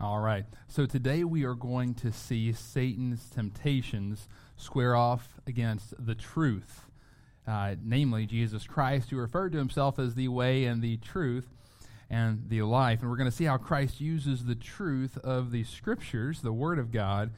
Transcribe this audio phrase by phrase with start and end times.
[0.00, 0.44] All right.
[0.68, 6.84] So today we are going to see Satan's temptations square off against the truth,
[7.48, 11.48] uh, namely Jesus Christ, who referred to himself as the way and the truth
[12.08, 13.00] and the life.
[13.00, 16.78] And we're going to see how Christ uses the truth of the scriptures, the Word
[16.78, 17.32] of God,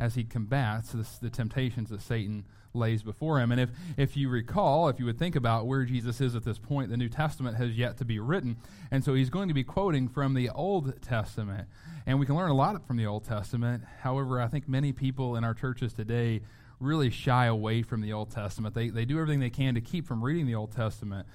[0.00, 3.52] as he combats this, the temptations that Satan lays before him.
[3.52, 6.58] And if, if you recall, if you would think about where Jesus is at this
[6.58, 8.56] point, the New Testament has yet to be written.
[8.90, 11.68] And so he's going to be quoting from the Old Testament.
[12.06, 13.84] And we can learn a lot from the Old Testament.
[14.00, 16.40] However, I think many people in our churches today
[16.78, 18.74] really shy away from the Old Testament.
[18.74, 21.26] They, they do everything they can to keep from reading the Old Testament.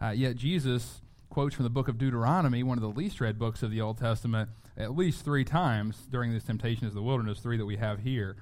[0.00, 3.62] Uh, yet Jesus quotes from the book of Deuteronomy, one of the least read books
[3.62, 7.56] of the Old Testament, at least three times during this temptation of the wilderness, three
[7.56, 8.36] that we have here.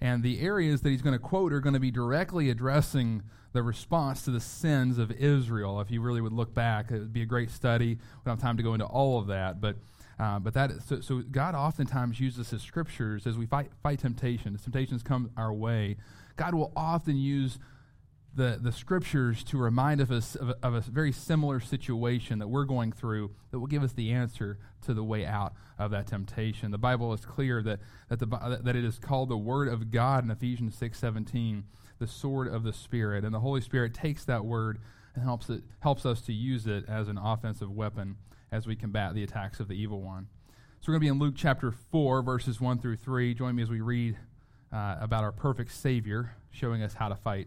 [0.00, 3.62] And the areas that he's going to quote are going to be directly addressing the
[3.62, 5.80] response to the sins of Israel.
[5.80, 7.94] If you really would look back, it would be a great study.
[7.94, 9.76] We don't have time to go into all of that, but
[10.18, 14.54] uh, but that so, so, God oftentimes uses His scriptures as we fight fight temptation.
[14.54, 15.96] As temptations come our way,
[16.36, 17.58] God will often use
[18.34, 22.64] the, the scriptures to remind us of a, of a very similar situation that we're
[22.64, 26.70] going through that will give us the answer to the way out of that temptation.
[26.70, 30.24] The Bible is clear that, that, the, that it is called the Word of God
[30.24, 31.64] in Ephesians 6 17,
[31.98, 33.24] the sword of the Spirit.
[33.24, 34.78] And the Holy Spirit takes that word
[35.14, 38.16] and helps, it, helps us to use it as an offensive weapon
[38.50, 40.28] as we combat the attacks of the evil one.
[40.80, 43.34] So we're going to be in Luke chapter 4, verses 1 through 3.
[43.34, 44.16] Join me as we read
[44.72, 47.46] uh, about our perfect Savior showing us how to fight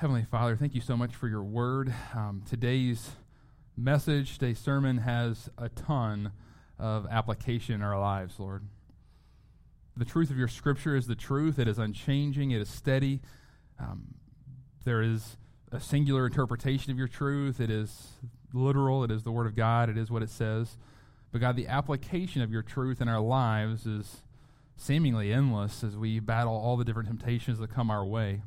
[0.00, 1.92] Heavenly Father, thank you so much for your word.
[2.14, 3.10] Um, today's
[3.76, 6.32] message, today's sermon has a ton
[6.78, 8.64] of application in our lives, Lord.
[9.98, 11.58] The truth of your scripture is the truth.
[11.58, 13.20] It is unchanging, it is steady.
[13.78, 14.14] Um,
[14.86, 15.36] there is
[15.70, 17.60] a singular interpretation of your truth.
[17.60, 18.12] It is
[18.54, 20.78] literal, it is the word of God, it is what it says.
[21.30, 24.22] But God, the application of your truth in our lives is
[24.78, 28.40] seemingly endless as we battle all the different temptations that come our way.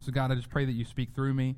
[0.00, 1.56] So, God, I just pray that you speak through me.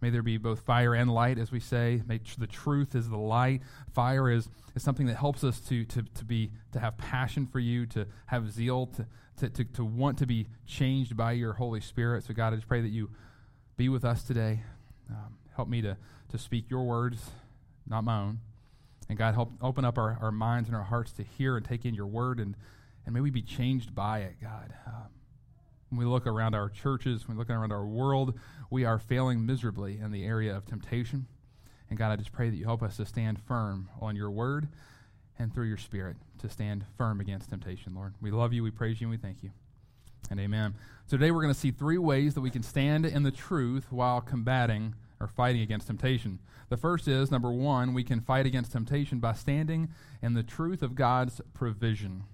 [0.00, 2.02] May there be both fire and light, as we say.
[2.06, 3.62] May the truth is the light.
[3.92, 7.58] Fire is, is something that helps us to, to, to, be, to have passion for
[7.58, 9.06] you, to have zeal, to,
[9.38, 12.24] to, to, to want to be changed by your Holy Spirit.
[12.24, 13.10] So, God, I just pray that you
[13.76, 14.62] be with us today.
[15.10, 15.96] Um, help me to,
[16.30, 17.30] to speak your words,
[17.86, 18.40] not my own.
[19.10, 21.84] And, God, help open up our, our minds and our hearts to hear and take
[21.84, 22.56] in your word, and,
[23.04, 24.72] and may we be changed by it, God.
[24.86, 25.08] Um,
[25.90, 28.38] when we look around our churches, when we look around our world,
[28.70, 31.26] we are failing miserably in the area of temptation.
[31.88, 34.68] And God, I just pray that you help us to stand firm on your word
[35.38, 38.14] and through your spirit to stand firm against temptation, Lord.
[38.20, 39.50] We love you, we praise you, and we thank you.
[40.30, 40.74] And amen.
[41.06, 43.90] So today we're going to see three ways that we can stand in the truth
[43.90, 46.38] while combating or fighting against temptation.
[46.68, 49.88] The first is number one, we can fight against temptation by standing
[50.22, 52.24] in the truth of God's provision.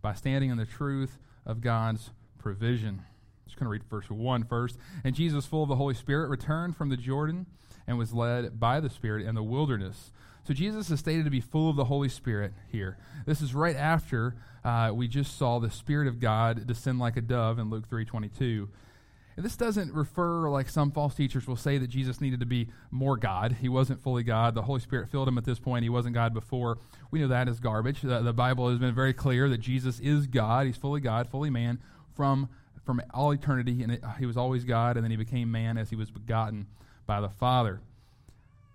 [0.00, 2.10] By standing in the truth of God's
[2.42, 3.00] provision.
[3.00, 4.76] I'm just going to read verse 1 first.
[5.04, 7.46] And Jesus, full of the Holy Spirit, returned from the Jordan
[7.86, 10.12] and was led by the Spirit in the wilderness.
[10.46, 12.98] So Jesus is stated to be full of the Holy Spirit here.
[13.26, 14.34] This is right after
[14.64, 18.68] uh, we just saw the Spirit of God descend like a dove in Luke 3.22.
[19.36, 22.68] And this doesn't refer like some false teachers will say that Jesus needed to be
[22.90, 23.56] more God.
[23.60, 24.54] He wasn't fully God.
[24.54, 25.84] The Holy Spirit filled him at this point.
[25.84, 26.78] He wasn't God before.
[27.10, 28.02] We know that is garbage.
[28.02, 30.66] The, the Bible has been very clear that Jesus is God.
[30.66, 31.78] He's fully God, fully man,
[32.14, 32.48] from,
[32.84, 35.90] from all eternity, and it, he was always God, and then he became man as
[35.90, 36.66] he was begotten
[37.06, 37.80] by the Father.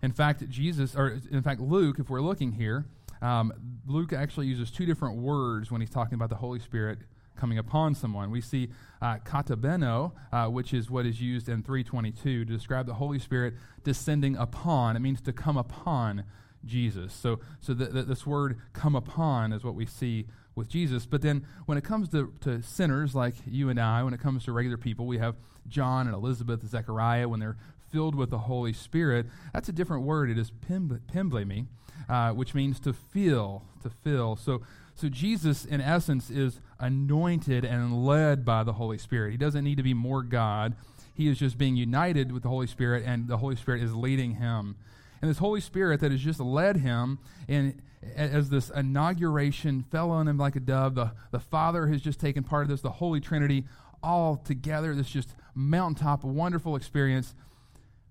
[0.01, 2.85] In fact, Jesus, or in fact, Luke, if we're looking here,
[3.21, 3.51] um,
[3.87, 6.99] Luke actually uses two different words when he's talking about the Holy Spirit
[7.35, 8.31] coming upon someone.
[8.31, 8.69] We see
[9.01, 13.53] uh, katabeno, uh, which is what is used in 322 to describe the Holy Spirit
[13.83, 14.95] descending upon.
[14.95, 16.23] It means to come upon
[16.65, 17.13] Jesus.
[17.13, 21.05] So, so the, this word come upon is what we see with Jesus.
[21.05, 24.43] But then when it comes to, to sinners like you and I, when it comes
[24.45, 25.35] to regular people, we have
[25.67, 27.57] John and Elizabeth and Zechariah when they're
[27.91, 29.27] filled with the Holy Spirit.
[29.53, 30.29] That's a different word.
[30.29, 31.67] It is pimblemi,
[32.09, 34.35] uh, which means to feel, to fill.
[34.35, 34.61] So,
[34.95, 39.31] so Jesus, in essence, is anointed and led by the Holy Spirit.
[39.31, 40.75] He doesn't need to be more God.
[41.13, 44.35] He is just being united with the Holy Spirit, and the Holy Spirit is leading
[44.35, 44.75] him.
[45.21, 47.81] And this Holy Spirit that has just led him in
[48.15, 50.95] as this inauguration fell on him like a dove.
[50.95, 53.65] The, the Father has just taken part of this, the Holy Trinity
[54.03, 57.33] all together, this just mountaintop, wonderful experience.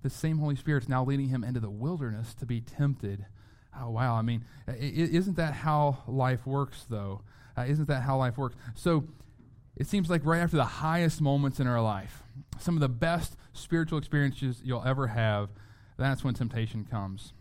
[0.02, 3.26] The same Holy Spirit is now leading him into the wilderness to be tempted.
[3.78, 4.14] Oh, wow.
[4.14, 4.44] I mean,
[4.78, 7.22] isn't that how life works, though?
[7.56, 8.56] Uh, isn't that how life works?
[8.74, 9.04] So
[9.76, 12.22] it seems like right after the highest moments in our life,
[12.58, 15.50] some of the best spiritual experiences you'll ever have,
[15.96, 17.32] that's when temptation comes.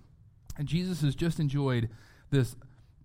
[0.57, 1.89] And Jesus has just enjoyed
[2.29, 2.55] this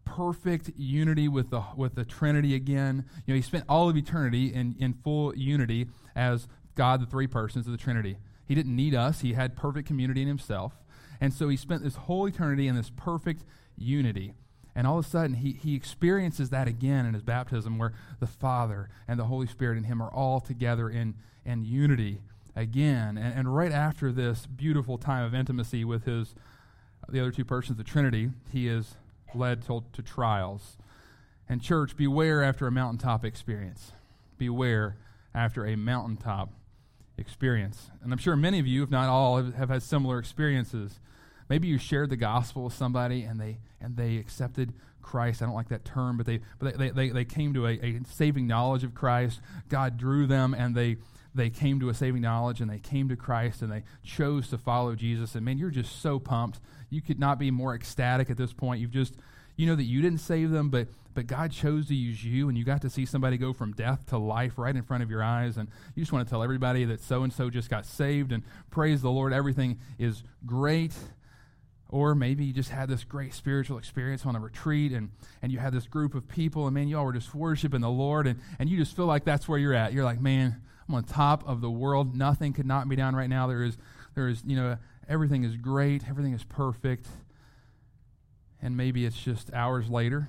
[0.05, 3.05] perfect unity with the with the Trinity again.
[3.27, 7.27] You know, he spent all of eternity in, in full unity as God, the three
[7.27, 8.17] persons of the Trinity.
[8.47, 10.75] He didn't need us, he had perfect community in himself.
[11.21, 13.45] And so he spent this whole eternity in this perfect
[13.77, 14.35] unity.
[14.75, 18.27] And all of a sudden, he, he experiences that again in his baptism, where the
[18.27, 21.15] Father and the Holy Spirit and him are all together in,
[21.45, 22.23] in unity
[22.57, 23.17] again.
[23.17, 26.35] And, and right after this beautiful time of intimacy with his
[27.09, 28.95] the other two persons, the Trinity, he is
[29.35, 30.77] led to, to trials.
[31.49, 33.93] And, church, beware after a mountaintop experience.
[34.39, 34.97] Beware
[35.35, 36.53] after a mountaintop
[37.19, 37.91] experience.
[38.03, 41.01] And I'm sure many of you, if not all, have, have had similar experiences.
[41.49, 45.43] Maybe you shared the gospel with somebody and they and they accepted Christ.
[45.43, 48.01] I don't like that term, but they but they, they, they came to a, a
[48.09, 49.41] saving knowledge of Christ.
[49.69, 50.99] God drew them and they
[51.35, 54.59] they came to a saving knowledge and they came to Christ and they chose to
[54.59, 55.35] follow Jesus.
[55.35, 56.61] And man, you're just so pumped.
[56.89, 58.81] You could not be more ecstatic at this point.
[58.81, 59.15] You've just
[59.57, 62.57] you know that you didn't save them, but but God chose to use you, and
[62.57, 65.23] you got to see somebody go from death to life right in front of your
[65.23, 68.33] eyes, and you just want to tell everybody that so and so just got saved,
[68.33, 70.95] and praise the Lord, everything is great.
[71.91, 75.11] Or maybe you just had this great spiritual experience on a retreat and,
[75.43, 77.91] and you had this group of people and man, you all were just worshiping the
[77.91, 79.93] Lord and, and you just feel like that's where you're at.
[79.93, 82.17] You're like, man, I'm on top of the world.
[82.17, 83.47] Nothing could knock me down right now.
[83.47, 83.79] There is,
[84.17, 84.77] there is, you know,
[85.09, 86.03] everything is great.
[86.09, 87.07] Everything is perfect.
[88.61, 90.29] And maybe it's just hours later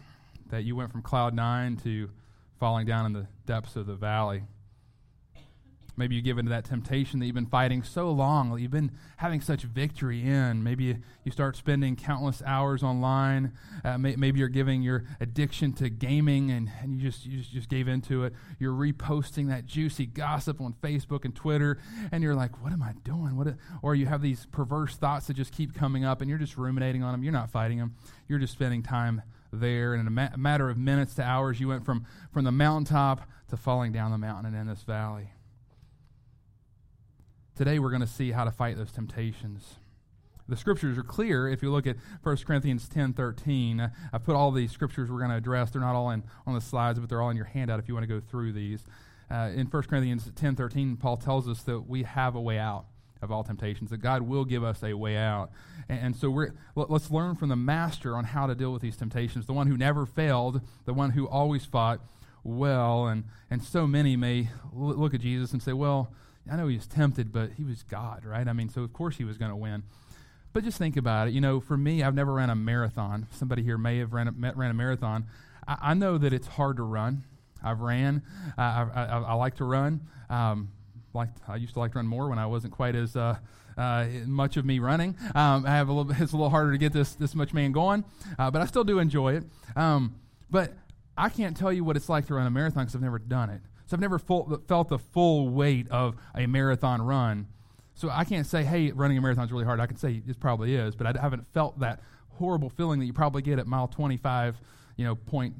[0.51, 2.11] that you went from cloud nine to
[2.59, 4.43] falling down in the depths of the valley.
[5.97, 8.91] Maybe you give into that temptation that you've been fighting so long, that you've been
[9.17, 10.63] having such victory in.
[10.63, 13.53] Maybe you, start spending countless hours online.
[13.83, 17.51] Uh, may, maybe you're giving your addiction to gaming and, and you, just, you just,
[17.51, 18.33] just gave into it.
[18.59, 21.77] You're reposting that juicy gossip on Facebook and Twitter,
[22.11, 23.35] and you're like, what am I doing?
[23.35, 23.55] What?
[23.81, 27.03] or you have these perverse thoughts that just keep coming up, and you're just ruminating
[27.03, 27.23] on them.
[27.23, 27.95] You're not fighting them,
[28.27, 29.21] you're just spending time
[29.51, 29.93] there.
[29.93, 33.21] And in a, ma- matter of minutes to hours, you went from, from the mountaintop
[33.49, 35.31] to falling down the mountain and in this valley.
[37.61, 39.75] Today we're going to see how to fight those temptations.
[40.49, 43.91] The scriptures are clear if you look at 1 Corinthians 10 13.
[44.11, 45.69] I put all these scriptures we're going to address.
[45.69, 47.93] They're not all in, on the slides, but they're all in your handout if you
[47.93, 48.83] want to go through these.
[49.29, 52.85] Uh, in 1 Corinthians 10 13, Paul tells us that we have a way out
[53.21, 55.51] of all temptations, that God will give us a way out.
[55.87, 58.97] And, and so we're, let's learn from the master on how to deal with these
[58.97, 62.01] temptations, the one who never failed, the one who always fought
[62.43, 63.05] well.
[63.05, 66.11] And, and so many may look at Jesus and say, well,
[66.49, 68.47] I know he was tempted, but he was God, right?
[68.47, 69.83] I mean, so of course he was going to win.
[70.53, 71.33] But just think about it.
[71.33, 73.27] You know, for me, I've never ran a marathon.
[73.31, 75.25] Somebody here may have ran a, ran a marathon.
[75.67, 77.23] I, I know that it's hard to run.
[77.63, 78.23] I've ran.
[78.57, 80.01] I, I, I, like to run.
[80.29, 80.69] Um,
[81.13, 83.37] like I used to like to run more when I wasn't quite as uh,
[83.77, 85.15] uh, much of me running.
[85.35, 86.11] Um, I have a little.
[86.21, 88.03] It's a little harder to get this this much man going,
[88.39, 89.43] uh, but I still do enjoy it.
[89.75, 90.15] Um,
[90.49, 90.73] but
[91.17, 93.49] I can't tell you what it's like to run a marathon because I've never done
[93.49, 93.61] it.
[93.91, 97.47] So I've never full, felt the full weight of a marathon run.
[97.93, 99.81] So I can't say, hey, running a marathon is really hard.
[99.81, 103.11] I can say it probably is, but I haven't felt that horrible feeling that you
[103.11, 104.61] probably get at mile 25,
[104.95, 105.55] you know, point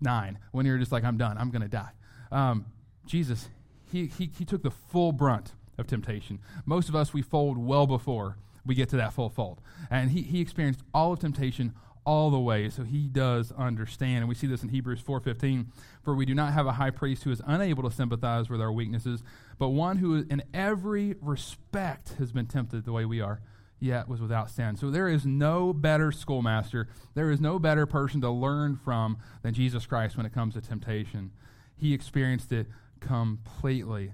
[0.00, 1.90] nine, when you're just like, I'm done, I'm going to die.
[2.32, 2.66] Um,
[3.06, 3.48] Jesus,
[3.92, 6.40] he, he, he took the full brunt of temptation.
[6.66, 8.36] Most of us, we fold well before
[8.66, 9.60] we get to that full fold.
[9.92, 14.28] And he, he experienced all of temptation all the way so he does understand and
[14.28, 15.66] we see this in hebrews 4.15
[16.02, 18.72] for we do not have a high priest who is unable to sympathize with our
[18.72, 19.22] weaknesses
[19.58, 23.40] but one who in every respect has been tempted the way we are
[23.80, 24.76] yet was without sin.
[24.76, 29.54] So there is no better schoolmaster, there is no better person to learn from than
[29.54, 31.32] Jesus Christ when it comes to temptation.
[31.76, 32.66] He experienced it
[33.00, 34.12] completely.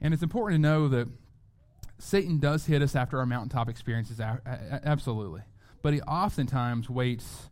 [0.00, 1.08] And it's important to know that
[1.98, 5.42] Satan does hit us after our mountaintop experiences, absolutely.
[5.82, 7.50] But he oftentimes waits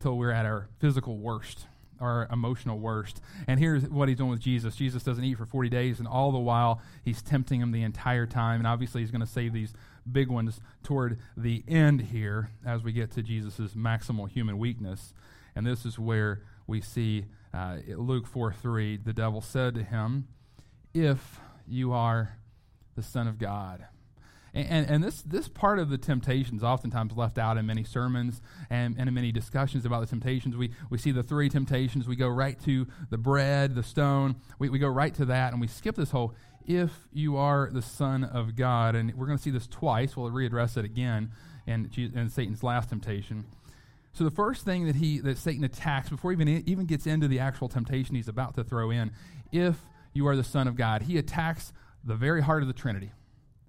[0.00, 1.66] till we're at our physical worst
[2.00, 3.20] our emotional worst.
[3.46, 4.76] And here's what he's doing with Jesus.
[4.76, 8.26] Jesus doesn't eat for 40 days, and all the while, he's tempting him the entire
[8.26, 8.60] time.
[8.60, 9.72] And obviously, he's going to save these
[10.10, 15.14] big ones toward the end here as we get to Jesus' maximal human weakness.
[15.54, 20.28] And this is where we see uh, Luke 4 3, the devil said to him,
[20.92, 22.36] If you are
[22.94, 23.86] the Son of God,
[24.56, 28.96] and, and, this, this part of the temptations oftentimes left out in many sermons and,
[28.98, 30.56] and in many discussions about the temptations.
[30.56, 32.08] We, we see the three temptations.
[32.08, 34.36] We go right to the bread, the stone.
[34.58, 36.34] We, we go right to that, and we skip this whole
[36.64, 38.94] if you are the Son of God.
[38.94, 40.16] And we're going to see this twice.
[40.16, 41.32] We'll readdress it again
[41.66, 43.44] in, in Satan's last temptation.
[44.14, 47.38] So the first thing that he that Satan attacks before even even gets into the
[47.38, 49.12] actual temptation he's about to throw in,
[49.52, 49.76] if
[50.14, 53.12] you are the Son of God, he attacks the very heart of the Trinity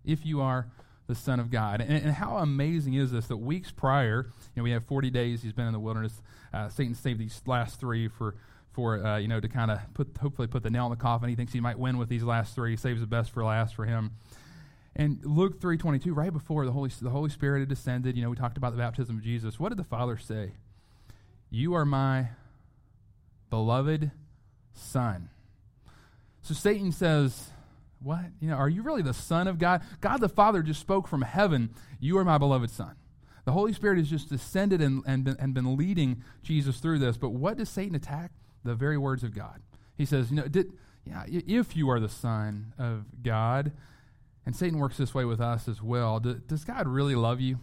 [0.07, 0.67] if you are
[1.07, 1.81] the Son of God.
[1.81, 5.41] And, and, how amazing is this that weeks prior, you know, we have 40 days
[5.41, 6.21] he's been in the wilderness.
[6.53, 8.35] Uh, Satan saved these last three for,
[8.73, 11.29] for uh, you know, to kind of put, hopefully put the nail in the coffin.
[11.29, 12.71] He thinks he might win with these last three.
[12.71, 14.11] He saves the best for last for him.
[14.97, 18.35] And Luke 3.22, right before the Holy, the Holy Spirit had descended, you know, we
[18.35, 19.59] talked about the baptism of Jesus.
[19.59, 20.53] What did the Father say?
[21.49, 22.29] You are my
[23.49, 24.11] beloved
[24.73, 25.29] Son.
[26.41, 27.51] So Satan says,
[27.99, 28.25] what?
[28.39, 29.81] You know, are you really the Son of God?
[30.01, 32.95] God the Father just spoke from heaven, You are my beloved Son.
[33.45, 37.17] The Holy Spirit has just descended and, and, been, and been leading Jesus through this.
[37.17, 38.31] But what does Satan attack?
[38.63, 39.61] The very words of God.
[39.97, 40.73] He says, you know, did,
[41.05, 43.71] yeah, if you are the Son of God,
[44.45, 47.59] and Satan works this way with us as well, do, does God really love you?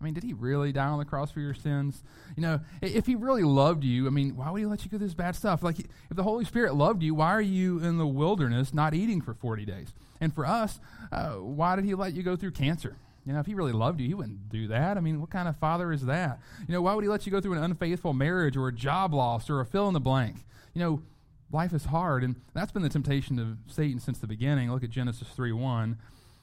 [0.00, 2.02] I mean, did he really die on the cross for your sins?
[2.36, 4.98] You know, if he really loved you, I mean, why would he let you go
[4.98, 5.62] through this bad stuff?
[5.62, 9.22] Like, if the Holy Spirit loved you, why are you in the wilderness not eating
[9.22, 9.94] for 40 days?
[10.20, 10.80] And for us,
[11.12, 12.96] uh, why did he let you go through cancer?
[13.24, 14.96] You know, if he really loved you, he wouldn't do that.
[14.96, 16.40] I mean, what kind of father is that?
[16.68, 19.14] You know, why would he let you go through an unfaithful marriage or a job
[19.14, 20.44] loss or a fill in the blank?
[20.74, 21.02] You know,
[21.50, 24.70] life is hard, and that's been the temptation of Satan since the beginning.
[24.70, 25.98] Look at Genesis 3 1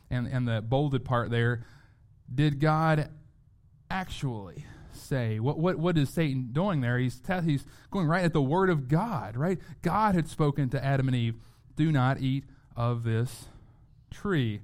[0.10, 1.63] and, and the bolded part there.
[2.33, 3.10] Did God
[3.94, 5.40] actually say?
[5.40, 6.98] What, what, what is Satan doing there?
[6.98, 9.60] He's, he's going right at the word of God, right?
[9.82, 11.36] God had spoken to Adam and Eve,
[11.76, 12.44] do not eat
[12.76, 13.46] of this
[14.12, 14.62] tree.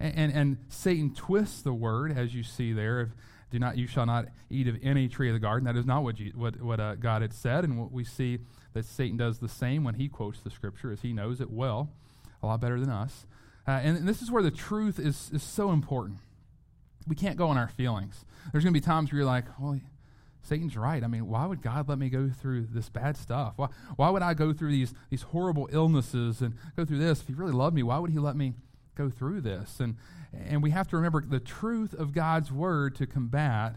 [0.00, 3.10] And, and, and Satan twists the word, as you see there, of
[3.50, 5.64] do not, you shall not eat of any tree of the garden.
[5.66, 7.62] That is not what, you, what, what uh, God had said.
[7.62, 8.40] And what we see
[8.72, 11.90] that Satan does the same when he quotes the scripture, as he knows it well,
[12.42, 13.26] a lot better than us.
[13.68, 16.18] Uh, and, and this is where the truth is, is so important
[17.06, 18.24] we can't go on our feelings.
[18.52, 19.78] There's going to be times where you're like, well,
[20.42, 21.02] Satan's right.
[21.02, 23.54] I mean, why would God let me go through this bad stuff?
[23.56, 27.20] Why, why would I go through these, these horrible illnesses and go through this?
[27.20, 28.54] If he really loved me, why would he let me
[28.94, 29.80] go through this?
[29.80, 29.96] And,
[30.32, 33.76] and we have to remember the truth of God's word to combat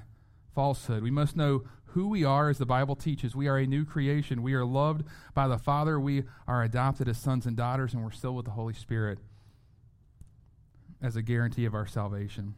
[0.53, 1.03] falsehood.
[1.03, 3.35] We must know who we are as the Bible teaches.
[3.35, 4.43] We are a new creation.
[4.43, 5.99] We are loved by the Father.
[5.99, 9.19] We are adopted as sons and daughters, and we're still with the Holy Spirit
[11.01, 12.55] as a guarantee of our salvation.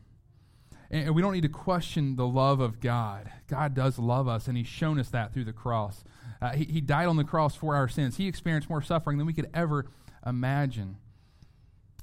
[0.92, 3.32] And we don't need to question the love of God.
[3.48, 6.04] God does love us, and He's shown us that through the cross.
[6.42, 8.18] Uh, he, he died on the cross for our sins.
[8.18, 9.86] He experienced more suffering than we could ever
[10.26, 10.98] imagine.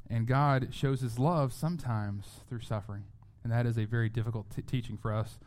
[0.09, 3.05] And God shows His love sometimes through suffering.
[3.43, 5.39] And that is a very difficult t- teaching for us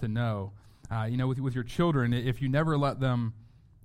[0.00, 0.52] to know.
[0.90, 3.32] Uh, you know, with, with your children, if you never let them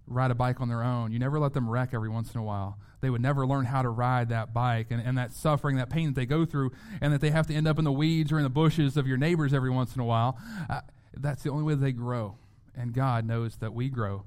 [0.07, 2.43] ride a bike on their own, you never let them wreck every once in a
[2.43, 5.89] while, they would never learn how to ride that bike and, and that suffering, that
[5.89, 6.71] pain that they go through,
[7.01, 9.05] and that they have to end up in the weeds or in the bushes of
[9.05, 10.39] your neighbors every once in a while.
[10.69, 10.81] Uh,
[11.15, 12.35] that's the only way they grow.
[12.75, 14.23] And God knows that we grow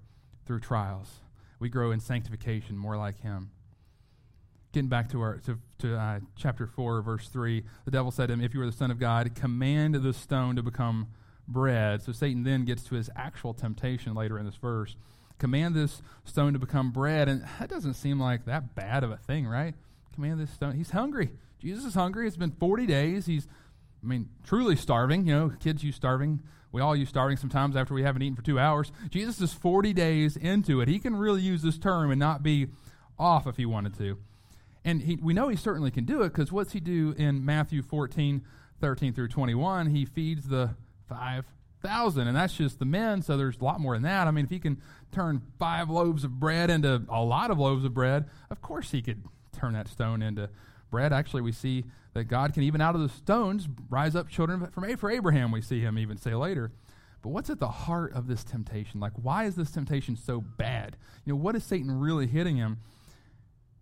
[0.46, 1.20] through trials.
[1.58, 3.50] We grow in sanctification, more like Him.
[4.72, 8.34] Getting back to our to, to uh, chapter four, verse three, the devil said to
[8.34, 11.08] him, "If you are the Son of God, command the stone to become
[11.48, 14.94] bread." So Satan then gets to his actual temptation later in this verse
[15.40, 17.28] command this stone to become bread.
[17.28, 19.74] And that doesn't seem like that bad of a thing, right?
[20.14, 20.76] Command this stone.
[20.76, 21.30] He's hungry.
[21.58, 22.26] Jesus is hungry.
[22.26, 23.26] It's been 40 days.
[23.26, 23.48] He's,
[24.02, 25.26] I mean, truly starving.
[25.26, 26.40] You know, kids use starving.
[26.72, 28.92] We all use starving sometimes after we haven't eaten for two hours.
[29.10, 30.88] Jesus is 40 days into it.
[30.88, 32.68] He can really use this term and not be
[33.18, 34.18] off if he wanted to.
[34.84, 37.82] And he, we know he certainly can do it because what's he do in Matthew
[37.82, 38.42] 14,
[38.80, 39.88] 13 through 21?
[39.88, 40.70] He feeds the
[41.08, 41.44] five
[41.82, 43.22] thousand, and that's just the men.
[43.22, 44.28] So there's a lot more than that.
[44.28, 44.80] I mean, if he can
[45.12, 49.02] turn five loaves of bread into a lot of loaves of bread, of course he
[49.02, 50.50] could turn that stone into
[50.90, 51.12] bread.
[51.12, 51.84] Actually, we see
[52.14, 55.52] that God can even out of the stones rise up children from for Abraham.
[55.52, 56.72] We see him even say later.
[57.22, 58.98] But what's at the heart of this temptation?
[58.98, 60.96] Like, why is this temptation so bad?
[61.24, 62.78] You know, what is Satan really hitting him?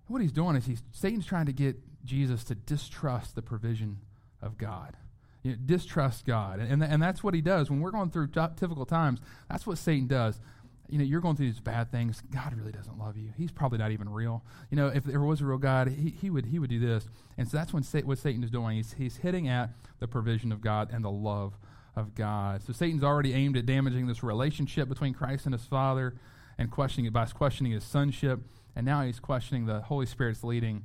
[0.08, 3.98] What he's doing is he's Satan's trying to get Jesus to distrust the provision
[4.42, 4.96] of God.
[5.42, 6.58] You know, distrust God.
[6.58, 7.70] And, and, that's what he does.
[7.70, 10.40] When we're going through t- difficult times, that's what Satan does.
[10.88, 12.22] You know, you're going through these bad things.
[12.32, 13.30] God really doesn't love you.
[13.36, 14.42] He's probably not even real.
[14.70, 17.08] You know, if there was a real God, he, he would he would do this.
[17.36, 18.78] And so that's when Sa- what Satan is doing.
[18.78, 21.58] He's, he's hitting at the provision of God and the love
[21.94, 22.62] of God.
[22.62, 26.14] So Satan's already aimed at damaging this relationship between Christ and his Father
[26.56, 28.40] and questioning it by questioning his sonship.
[28.74, 30.84] And now he's questioning the Holy Spirit's leading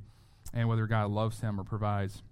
[0.52, 2.22] and whether God loves him or provides.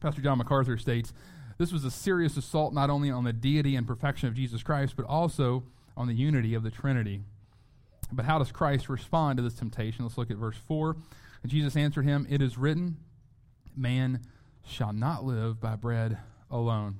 [0.00, 1.12] Pastor John MacArthur states
[1.60, 4.94] this was a serious assault not only on the deity and perfection of Jesus Christ,
[4.96, 5.62] but also
[5.94, 7.20] on the unity of the Trinity.
[8.10, 10.06] But how does Christ respond to this temptation?
[10.06, 10.96] Let's look at verse 4.
[11.42, 12.96] And Jesus answered him, It is written,
[13.76, 14.22] Man
[14.66, 16.16] shall not live by bread
[16.50, 16.96] alone.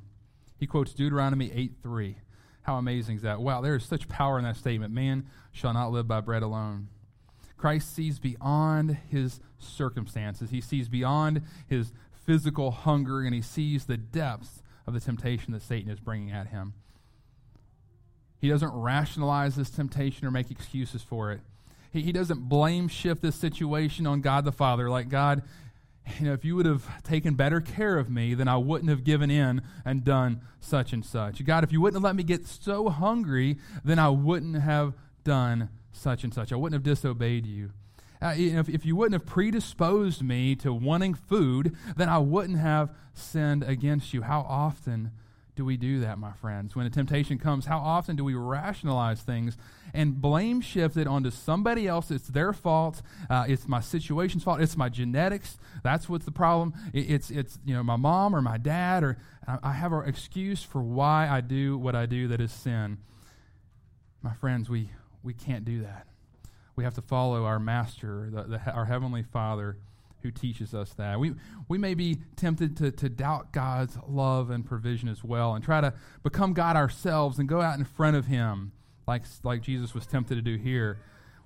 [0.59, 2.17] He quotes Deuteronomy 8 3.
[2.61, 3.40] How amazing is that?
[3.40, 4.93] Wow, there is such power in that statement.
[4.93, 6.88] Man shall not live by bread alone.
[7.57, 11.93] Christ sees beyond his circumstances, he sees beyond his
[12.25, 16.49] physical hunger, and he sees the depths of the temptation that Satan is bringing at
[16.49, 16.75] him.
[18.41, 21.41] He doesn't rationalize this temptation or make excuses for it.
[21.93, 25.43] He, he doesn't blame shift this situation on God the Father, like, God,
[26.19, 29.05] you know, if you would have taken better care of me, then I wouldn't have
[29.05, 31.45] given in and done such and such.
[31.45, 35.69] God, if you wouldn't have let me get so hungry, then I wouldn't have done
[35.93, 36.53] such and such.
[36.53, 37.71] I wouldn't have disobeyed you.
[38.23, 42.95] Uh, if, if you wouldn't have predisposed me to wanting food, then I wouldn't have
[43.15, 44.23] sinned against you.
[44.23, 45.12] How often
[45.57, 46.77] do we do that, my friends?
[46.77, 49.57] When a temptation comes, how often do we rationalize things
[49.93, 52.11] and blame shift it onto somebody else?
[52.11, 53.03] It's their fault.
[53.29, 54.61] Uh, it's my situation's fault.
[54.61, 55.59] It's my genetics.
[55.83, 56.75] That's what's the problem.
[56.93, 60.09] It, it's it's you know my mom or my dad or I, I have an
[60.09, 62.99] excuse for why I do what I do that is sin.
[64.23, 64.91] My friends, we
[65.23, 66.06] we can't do that.
[66.76, 69.76] We have to follow our master, the, the, our heavenly Father
[70.23, 71.19] who teaches us that.
[71.19, 71.35] We,
[71.69, 75.80] we may be tempted to, to doubt God's love and provision as well and try
[75.80, 78.73] to become God ourselves and go out in front of Him
[79.06, 80.99] like, like Jesus was tempted to do here.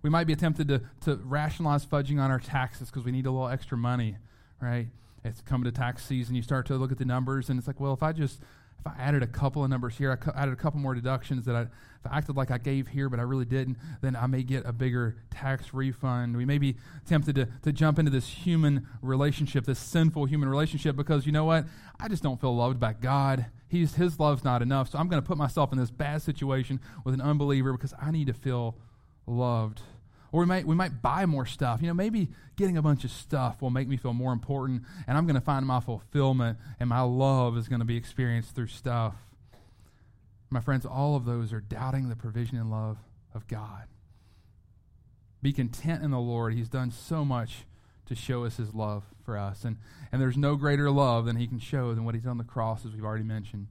[0.02, 3.30] We might be tempted to, to rationalize fudging on our taxes because we need a
[3.30, 4.18] little extra money,
[4.60, 4.88] right?
[5.24, 6.34] It's coming to tax season.
[6.34, 8.40] You start to look at the numbers, and it's like, well, if I just
[8.84, 11.56] if I added a couple of numbers here, I added a couple more deductions that
[11.56, 11.66] I,
[12.08, 14.72] I acted like I gave here, but I really didn't, then I may get a
[14.72, 16.36] bigger tax refund.
[16.36, 20.96] We may be tempted to, to jump into this human relationship, this sinful human relationship,
[20.96, 21.64] because you know what?
[21.98, 23.46] I just don't feel loved by God.
[23.68, 24.90] He's, his love's not enough.
[24.90, 28.10] So I'm going to put myself in this bad situation with an unbeliever because I
[28.10, 28.76] need to feel
[29.26, 29.80] loved
[30.34, 31.80] or we might, we might buy more stuff.
[31.80, 35.16] You know, maybe getting a bunch of stuff will make me feel more important, and
[35.16, 38.66] I'm going to find my fulfillment, and my love is going to be experienced through
[38.66, 39.14] stuff.
[40.50, 42.98] My friends, all of those are doubting the provision and love
[43.32, 43.84] of God.
[45.40, 46.54] Be content in the Lord.
[46.54, 47.64] He's done so much
[48.06, 49.62] to show us his love for us.
[49.64, 49.76] And,
[50.10, 52.44] and there's no greater love than he can show than what he's done on the
[52.44, 53.68] cross, as we've already mentioned.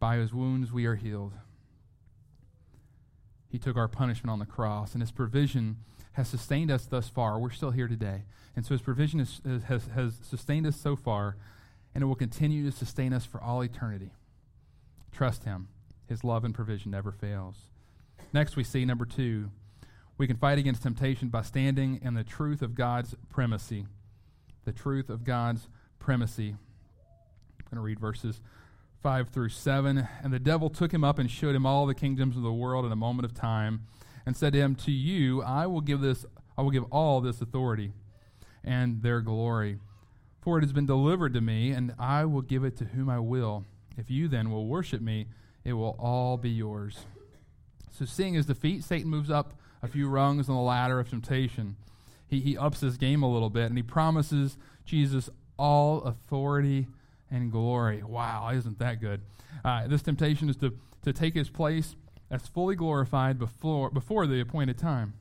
[0.00, 1.34] By his wounds we are healed.
[3.54, 5.76] He took our punishment on the cross, and His provision
[6.14, 7.38] has sustained us thus far.
[7.38, 8.24] We're still here today.
[8.56, 11.36] And so His provision is, has, has sustained us so far,
[11.94, 14.10] and it will continue to sustain us for all eternity.
[15.12, 15.68] Trust Him.
[16.08, 17.54] His love and provision never fails.
[18.32, 19.52] Next, we see number two,
[20.18, 23.86] we can fight against temptation by standing in the truth of God's primacy.
[24.64, 25.68] The truth of God's
[26.00, 26.56] primacy.
[27.60, 28.40] I'm going to read verses
[29.04, 30.08] 5 through 7.
[30.22, 32.86] And the devil took him up and showed him all the kingdoms of the world
[32.86, 33.82] in a moment of time,
[34.24, 36.24] and said to him, To you I will give this
[36.56, 37.92] I will give all this authority
[38.64, 39.78] and their glory.
[40.40, 43.18] For it has been delivered to me, and I will give it to whom I
[43.18, 43.66] will.
[43.98, 45.26] If you then will worship me,
[45.64, 47.04] it will all be yours.
[47.90, 51.76] So, seeing his defeat, Satan moves up a few rungs on the ladder of temptation.
[52.26, 56.86] He, he ups his game a little bit, and he promises Jesus all authority
[57.34, 58.02] and glory.
[58.02, 59.20] Wow, isn't that good?
[59.64, 61.96] Uh, this temptation is to, to take his place
[62.30, 65.14] as fully glorified before, before the appointed time.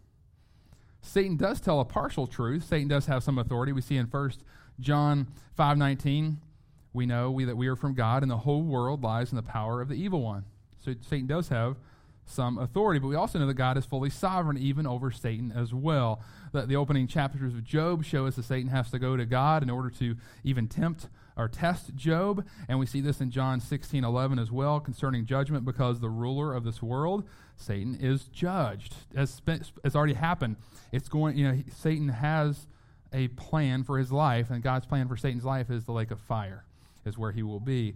[1.01, 2.65] Satan does tell a partial truth.
[2.65, 3.73] Satan does have some authority.
[3.73, 4.31] We see in 1
[4.79, 6.37] John 5.19,
[6.93, 9.43] we know we, that we are from God and the whole world lies in the
[9.43, 10.45] power of the evil one.
[10.85, 11.77] So Satan does have
[12.25, 15.73] some authority, but we also know that God is fully sovereign even over Satan as
[15.73, 16.21] well.
[16.51, 19.63] The, the opening chapters of Job show us that Satan has to go to God
[19.63, 22.45] in order to even tempt or test Job.
[22.67, 26.53] And we see this in John 16 11 as well concerning judgment because the ruler
[26.53, 28.95] of this world, Satan, is judged.
[29.15, 30.57] As has already happened.
[30.91, 32.67] It's going, you know, Satan has
[33.11, 36.19] a plan for his life, and God's plan for Satan's life is the lake of
[36.19, 36.65] fire,
[37.05, 37.95] is where he will be.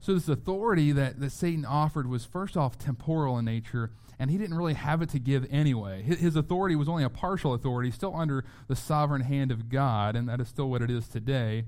[0.00, 4.38] So, this authority that, that Satan offered was first off temporal in nature, and he
[4.38, 6.02] didn't really have it to give anyway.
[6.02, 10.14] His, his authority was only a partial authority, still under the sovereign hand of God,
[10.14, 11.64] and that is still what it is today.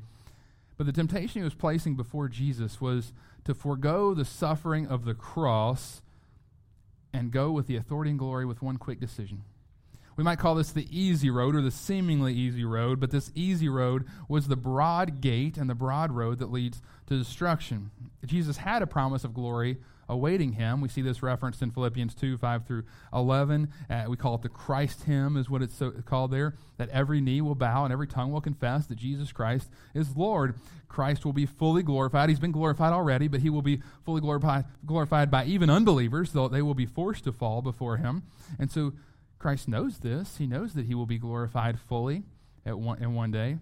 [0.76, 3.12] But the temptation he was placing before Jesus was
[3.44, 6.00] to forego the suffering of the cross
[7.12, 9.42] and go with the authority and glory with one quick decision.
[10.16, 13.68] We might call this the easy road or the seemingly easy road, but this easy
[13.68, 17.90] road was the broad gate and the broad road that leads to destruction.
[18.25, 19.79] Jesus had a promise of glory
[20.11, 20.81] awaiting him.
[20.81, 22.83] We see this referenced in Philippians 2 5 through
[23.14, 23.73] 11.
[23.88, 26.55] Uh, we call it the Christ hymn, is what it's so called there.
[26.77, 30.57] That every knee will bow and every tongue will confess that Jesus Christ is Lord.
[30.88, 32.29] Christ will be fully glorified.
[32.29, 36.49] He's been glorified already, but he will be fully glorified, glorified by even unbelievers, though
[36.49, 38.25] they will be forced to fall before him.
[38.59, 38.92] And so
[39.40, 40.37] Christ knows this.
[40.37, 42.22] He knows that he will be glorified fully
[42.64, 43.57] at one, in one day.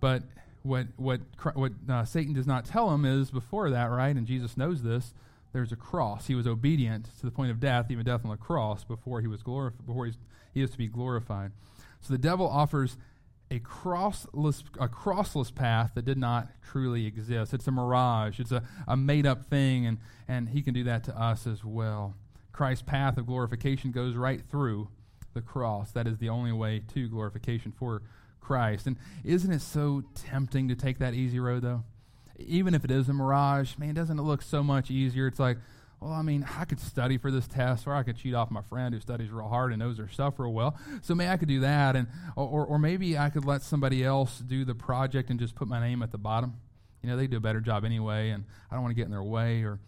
[0.00, 0.24] But
[0.62, 1.20] what what
[1.54, 4.14] what uh, Satan does not tell him is before that, right?
[4.14, 5.14] And Jesus knows this.
[5.52, 6.26] There's a cross.
[6.26, 9.28] He was obedient to the point of death, even death on the cross, before he
[9.28, 9.86] was glorified.
[9.86, 10.18] Before he's,
[10.52, 11.52] he is to be glorified.
[12.00, 12.96] So the devil offers
[13.50, 17.54] a crossless a crossless path that did not truly exist.
[17.54, 18.40] It's a mirage.
[18.40, 21.64] It's a, a made up thing, and and he can do that to us as
[21.64, 22.16] well.
[22.58, 24.88] Christ's path of glorification goes right through
[25.32, 25.92] the cross.
[25.92, 28.02] That is the only way to glorification for
[28.40, 28.88] Christ.
[28.88, 31.84] And isn't it so tempting to take that easy road, though?
[32.36, 35.28] Even if it is a mirage, man, doesn't it look so much easier?
[35.28, 35.58] It's like,
[36.00, 38.62] well, I mean, I could study for this test, or I could cheat off my
[38.62, 40.76] friend who studies real hard and knows their stuff real well.
[41.02, 44.40] So maybe I could do that, and or, or maybe I could let somebody else
[44.40, 46.54] do the project and just put my name at the bottom.
[47.04, 49.12] You know, they do a better job anyway, and I don't want to get in
[49.12, 49.62] their way.
[49.62, 49.78] Or,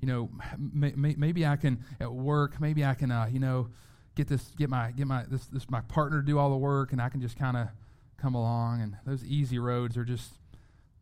[0.00, 3.68] you know, may, may, maybe I can at work, maybe I can, uh, you know,
[4.14, 6.92] get this, get my, get my this, this my partner to do all the work,
[6.92, 7.68] and I can just kind of
[8.16, 10.32] come along, and those easy roads are just,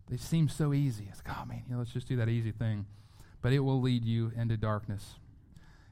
[0.09, 1.09] they seem so easy.
[1.11, 2.87] It's like, oh man, you know, let's just do that easy thing.
[3.41, 5.15] But it will lead you into darkness.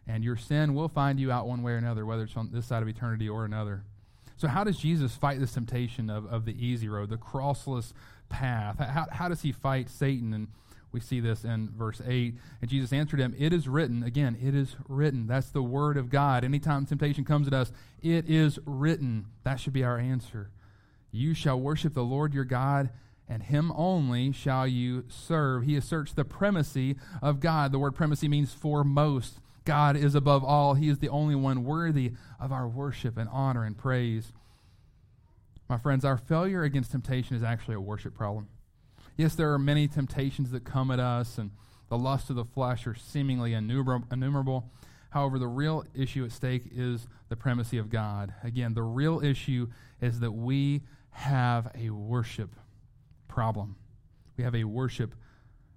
[0.09, 2.67] And your sin will find you out one way or another, whether it's on this
[2.67, 3.85] side of eternity or another.
[4.37, 7.93] So, how does Jesus fight this temptation of, of the easy road, the crossless
[8.29, 8.79] path?
[8.79, 10.33] How, how does he fight Satan?
[10.33, 10.49] And
[10.93, 12.35] we see this in verse 8.
[12.61, 14.03] And Jesus answered him, It is written.
[14.03, 15.27] Again, it is written.
[15.27, 16.45] That's the word of God.
[16.45, 17.73] Anytime temptation comes at us,
[18.03, 19.27] it is written.
[19.45, 20.51] That should be our answer.
[21.11, 22.91] You shall worship the Lord your God,
[23.29, 25.65] and him only shall you serve.
[25.65, 27.73] He asserts the primacy of God.
[27.73, 29.41] The word primacy means foremost.
[29.65, 30.75] God is above all.
[30.75, 34.33] He is the only one worthy of our worship and honor and praise.
[35.69, 38.49] My friends, our failure against temptation is actually a worship problem.
[39.17, 41.51] Yes, there are many temptations that come at us, and
[41.89, 44.71] the lust of the flesh are seemingly innumerable.
[45.11, 48.35] However, the real issue at stake is the primacy of God.
[48.43, 49.69] Again, the real issue
[50.01, 52.55] is that we have a worship
[53.27, 53.77] problem.
[54.37, 55.15] We have a worship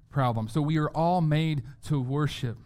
[0.10, 0.50] problem.
[0.50, 2.58] So we are all made to worship.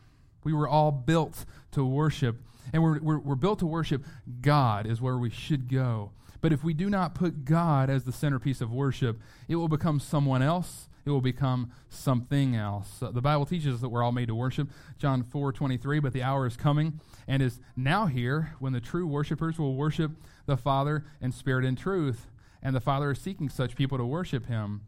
[0.44, 2.38] We were all built to worship.
[2.72, 4.04] And we're, we're, we're, built to worship
[4.42, 6.12] God, is where we should go.
[6.44, 10.02] But if we do not put God as the centerpiece of worship, it will become
[10.02, 10.90] someone else.
[11.06, 13.02] It will become something else.
[13.02, 14.68] Uh, the Bible teaches that we're all made to worship.
[14.98, 19.08] John 4 23, but the hour is coming and is now here when the true
[19.08, 20.12] worshipers will worship
[20.46, 22.28] the Father in spirit and truth
[22.62, 24.82] and the Father is seeking such people to worship him.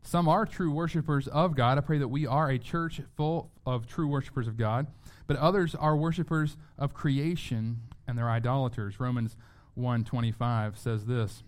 [0.00, 1.76] Some are true worshipers of God.
[1.76, 4.86] I pray that we are a church full of true worshipers of God,
[5.26, 8.98] but others are worshipers of creation and they're idolaters.
[8.98, 9.36] Romans
[9.76, 11.42] 1:25 says this,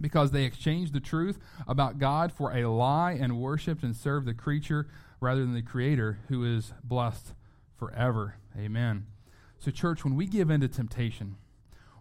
[0.00, 4.34] because they exchanged the truth about God for a lie and worshiped and served the
[4.34, 4.86] creature
[5.20, 7.34] rather than the creator who is blessed
[7.76, 8.36] forever.
[8.58, 9.06] Amen.
[9.58, 11.36] So church, when we give in to temptation,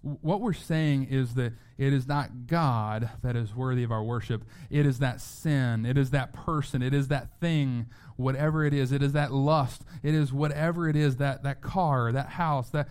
[0.02, 4.44] what we're saying is that it is not God that is worthy of our worship.
[4.70, 5.84] It is that sin.
[5.84, 6.84] It is that person.
[6.84, 8.92] It is that thing, whatever it is.
[8.92, 9.84] It is that lust.
[10.04, 12.88] It is whatever it is, that, that car, that house, that,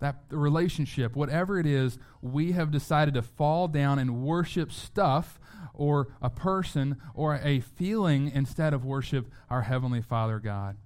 [0.00, 5.38] that relationship, whatever it is, we have decided to fall down and worship stuff
[5.72, 10.76] or a person or a feeling instead of worship our Heavenly Father God.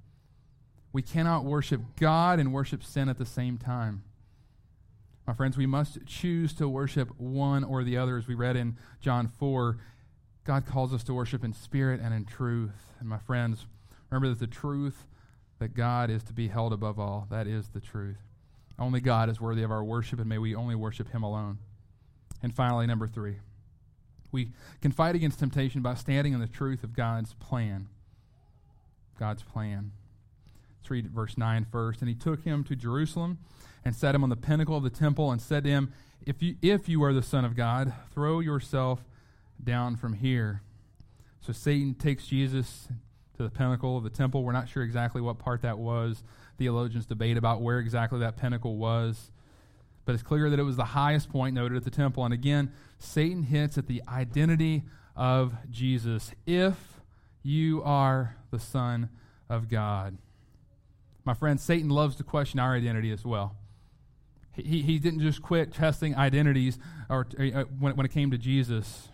[0.92, 4.02] We cannot worship God and worship sin at the same time.
[5.26, 8.76] My friends, we must choose to worship one or the other, as we read in
[9.00, 9.78] John 4.
[10.44, 12.94] God calls us to worship in spirit and in truth.
[12.98, 13.66] And my friends,
[14.10, 15.06] remember that the truth
[15.60, 18.16] that God is to be held above all, that is the truth.
[18.80, 21.58] Only God is worthy of our worship, and may we only worship Him alone.
[22.42, 23.36] And finally, number three,
[24.32, 27.88] we can fight against temptation by standing in the truth of God's plan.
[29.18, 29.92] God's plan.
[30.80, 32.00] Let's read verse 9 first.
[32.00, 33.38] And he took him to Jerusalem
[33.84, 35.92] and set him on the pinnacle of the temple and said to him,
[36.24, 39.04] If you, if you are the Son of God, throw yourself
[39.62, 40.62] down from here.
[41.42, 42.88] So Satan takes Jesus
[43.36, 44.42] to the pinnacle of the temple.
[44.42, 46.22] We're not sure exactly what part that was.
[46.60, 49.30] Theologians debate about where exactly that pinnacle was.
[50.04, 52.22] But it's clear that it was the highest point noted at the temple.
[52.22, 54.82] And again, Satan hits at the identity
[55.16, 56.32] of Jesus.
[56.44, 57.00] If
[57.42, 59.08] you are the Son
[59.48, 60.18] of God.
[61.24, 63.56] My friend, Satan loves to question our identity as well.
[64.52, 69.08] He, he didn't just quit testing identities or, uh, when, when it came to Jesus.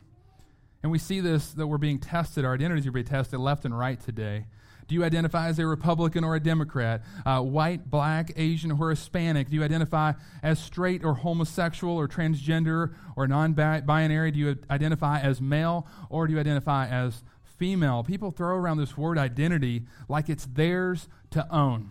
[0.83, 3.79] And we see this that we're being tested, our identities are being tested left and
[3.79, 4.47] right today.
[4.89, 7.03] Do you identify as a Republican or a Democrat?
[7.25, 9.51] Uh, white, black, Asian, or Hispanic?
[9.51, 14.31] Do you identify as straight or homosexual or transgender or non binary?
[14.31, 18.05] Do you identify as male or do you identify as female?
[18.05, 21.91] People throw around this word identity like it's theirs to own.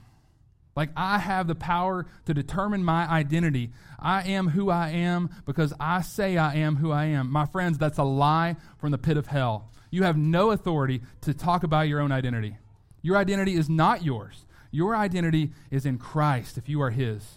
[0.76, 3.72] Like I have the power to determine my identity.
[4.00, 7.32] I am who I am because I say I am who I am.
[7.32, 9.70] My friends, that's a lie from the pit of hell.
[9.90, 12.58] You have no authority to talk about your own identity.
[13.06, 14.48] Your identity is not yours.
[14.72, 17.36] Your identity is in Christ if you are His.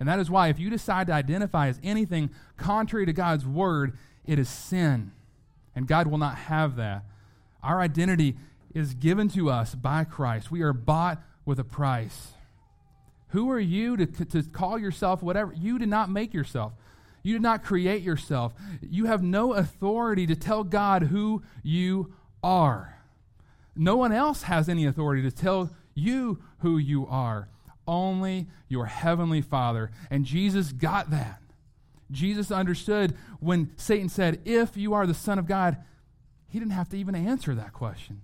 [0.00, 3.96] And that is why, if you decide to identify as anything contrary to God's word,
[4.26, 5.12] it is sin.
[5.76, 7.04] And God will not have that.
[7.62, 8.34] Our identity
[8.74, 10.50] is given to us by Christ.
[10.50, 12.32] We are bought with a price.
[13.28, 15.52] Who are you to, to call yourself whatever?
[15.52, 16.72] You did not make yourself.
[17.22, 18.52] You did not create yourself.
[18.82, 22.97] You have no authority to tell God who you are.
[23.78, 27.48] No one else has any authority to tell you who you are.
[27.86, 29.90] Only your heavenly Father.
[30.10, 31.40] And Jesus got that.
[32.10, 35.78] Jesus understood when Satan said, If you are the Son of God,
[36.48, 38.20] he didn't have to even answer that question.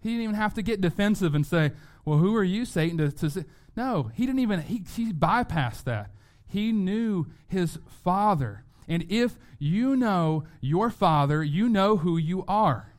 [0.00, 1.72] He didn't even have to get defensive and say,
[2.04, 2.98] Well, who are you, Satan?
[2.98, 3.44] To, to say,
[3.76, 6.10] no, he didn't even, he, he bypassed that.
[6.46, 8.64] He knew his Father.
[8.88, 12.92] And if you know your Father, you know who you are.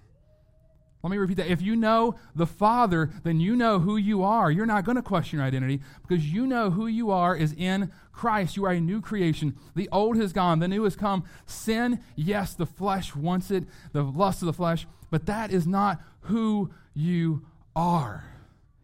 [1.04, 1.48] Let me repeat that.
[1.48, 4.50] If you know the Father, then you know who you are.
[4.50, 7.92] You're not going to question your identity because you know who you are is in
[8.12, 8.58] Christ.
[8.58, 9.56] You are a new creation.
[9.76, 11.24] The old has gone, the new has come.
[11.46, 16.02] Sin, yes, the flesh wants it, the lust of the flesh, but that is not
[16.22, 18.26] who you are.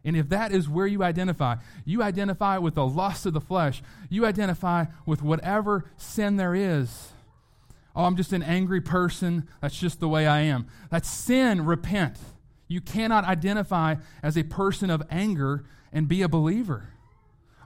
[0.05, 3.81] And if that is where you identify, you identify with the lust of the flesh,
[4.09, 7.12] you identify with whatever sin there is
[7.95, 9.47] Oh, I'm just an angry person.
[9.61, 10.67] That's just the way I am.
[10.89, 11.65] That's sin.
[11.65, 12.17] Repent.
[12.67, 16.89] You cannot identify as a person of anger and be a believer.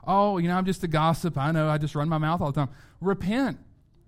[0.06, 1.38] Oh, you know, I'm just a gossip.
[1.38, 2.74] I know I just run my mouth all the time.
[3.00, 3.58] Repent.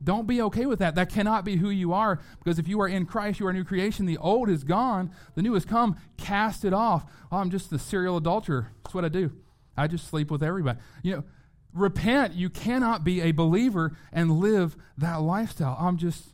[0.02, 0.94] Don't be okay with that.
[0.94, 3.52] That cannot be who you are because if you are in Christ, you are a
[3.52, 4.06] new creation.
[4.06, 5.96] The old is gone, the new has come.
[6.16, 7.04] Cast it off.
[7.30, 8.72] Oh, I'm just the serial adulterer.
[8.82, 9.32] That's what I do.
[9.76, 10.78] I just sleep with everybody.
[11.02, 11.24] You know,
[11.72, 12.34] repent.
[12.34, 15.76] You cannot be a believer and live that lifestyle.
[15.78, 16.24] I'm just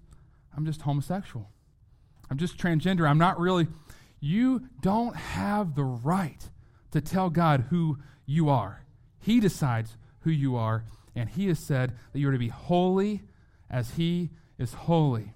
[0.56, 1.50] I'm just homosexual.
[2.30, 3.08] I'm just transgender.
[3.08, 3.68] I'm not really
[4.20, 6.48] you don't have the right
[6.90, 8.84] to tell God who you are.
[9.18, 13.22] He decides who you are, and he has said that you're to be holy
[13.70, 15.32] as he is holy.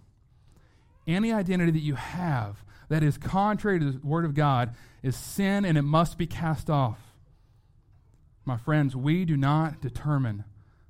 [1.07, 5.65] Any identity that you have that is contrary to the word of God is sin
[5.65, 7.10] and it must be cast off.
[8.51, 10.43] My friends, we do not determine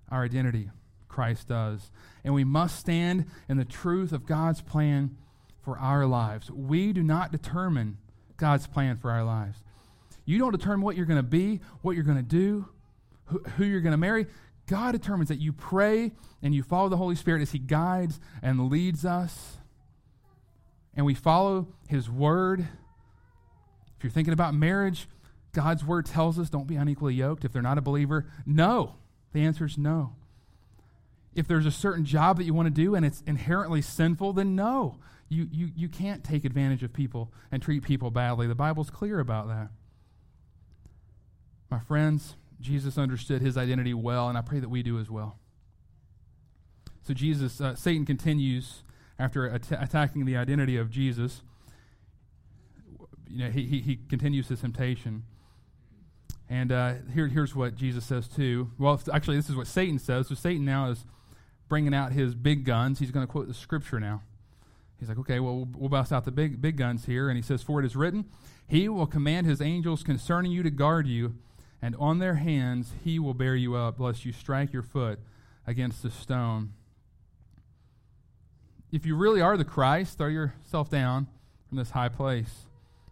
[0.09, 0.71] our identity.
[1.09, 1.91] Christ does.
[2.25, 5.19] And we must stand in the truth of God's plan
[5.63, 6.51] for our lives.
[6.51, 7.99] We do not determine
[8.39, 9.63] God's plan for our lives.
[10.25, 12.67] You don't determine what you're going to be, what you're going to do,
[13.27, 14.27] who, who you're going to marry.
[14.67, 18.71] God determines that you pray and you follow the Holy Spirit as He guides and
[18.71, 19.59] leads us.
[20.95, 22.61] And we follow His word.
[22.61, 25.07] If you're thinking about marriage,
[25.53, 27.45] God's word tells us don't be unequally yoked.
[27.45, 28.97] If they're not a believer, no.
[29.33, 30.15] The answer is no.
[31.35, 34.57] If there's a certain job that you want to do and it's inherently sinful, then
[34.57, 34.99] no.
[35.29, 38.49] You, you, you can't take advantage of people and treat people badly.
[38.49, 39.69] The Bible's clear about that.
[41.71, 45.39] My friends, Jesus understood his identity well, and I pray that we do as well.
[47.03, 48.83] So, Jesus, uh, Satan continues
[49.21, 51.43] after at- attacking the identity of Jesus.
[53.29, 55.23] You know, he, he, he continues his temptation.
[56.51, 58.73] And uh, here, here's what Jesus says too.
[58.77, 60.27] Well, actually, this is what Satan says.
[60.27, 61.07] So Satan now is
[61.69, 62.99] bringing out his big guns.
[62.99, 64.23] He's going to quote the scripture now.
[64.99, 67.29] He's like, okay, well, we'll bust out the big, big guns here.
[67.29, 68.27] And he says, For it is written,
[68.67, 71.37] He will command His angels concerning you to guard you,
[71.81, 75.21] and on their hands He will bear you up, lest you strike your foot
[75.67, 76.73] against a stone.
[78.91, 81.29] If you really are the Christ, throw yourself down
[81.69, 82.67] from this high place.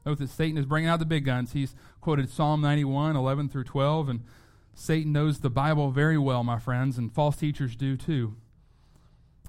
[0.08, 1.52] Note that Satan is bringing out the big guns.
[1.52, 4.20] He's quoted Psalm 91, 11 through 12, and
[4.72, 8.34] Satan knows the Bible very well, my friends, and false teachers do too.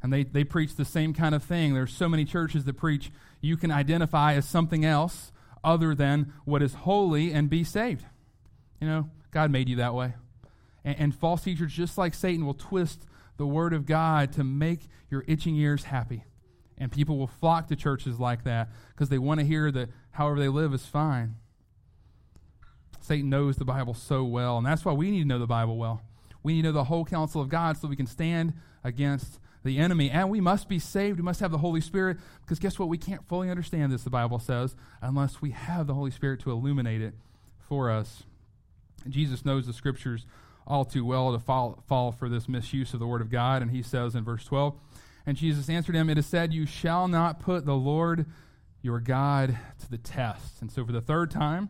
[0.04, 1.74] And they, they preach the same kind of thing.
[1.74, 5.32] There's so many churches that preach you can identify as something else
[5.64, 8.04] other than what is holy and be saved.
[8.82, 10.16] You know, God made you that way.
[10.84, 13.06] And, and false teachers, just like Satan, will twist
[13.38, 16.26] the Word of God to make your itching ears happy.
[16.80, 20.40] And people will flock to churches like that because they want to hear that however
[20.40, 21.36] they live is fine.
[23.02, 25.78] Satan knows the Bible so well, and that's why we need to know the Bible
[25.78, 26.02] well.
[26.44, 29.78] We need to know the whole counsel of God so we can stand against the
[29.78, 30.10] enemy.
[30.10, 31.18] And we must be saved.
[31.18, 32.88] We must have the Holy Spirit because guess what?
[32.88, 36.52] We can't fully understand this, the Bible says, unless we have the Holy Spirit to
[36.52, 37.14] illuminate it
[37.68, 38.24] for us.
[39.08, 40.26] Jesus knows the scriptures
[40.68, 43.62] all too well to fall, fall for this misuse of the Word of God.
[43.62, 44.76] And he says in verse 12,
[45.26, 48.26] And Jesus answered him, It is said, You shall not put the Lord
[48.82, 50.62] your God to the test.
[50.62, 51.70] And so for the third time,